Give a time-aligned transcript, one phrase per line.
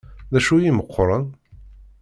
[0.31, 1.25] D acu i imeqqren?